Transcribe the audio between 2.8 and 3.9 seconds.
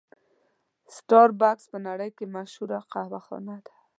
قهوه خانه ده.